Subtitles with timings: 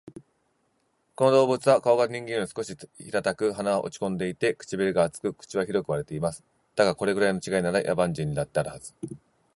[1.13, 6.43] この動物は顔が人間より少し平たく、鼻は落ち込んでいて、唇が厚く、口は広く割れています。
[6.75, 8.95] だが、これくらいの違いなら、野蛮人にだってあるはず